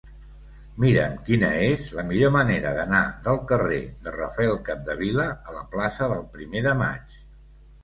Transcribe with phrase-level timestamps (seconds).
[0.83, 6.11] Mira'm quina és la millor manera d'anar del carrer de Rafael Capdevila a la plaça
[6.17, 7.23] del Primer de Maig.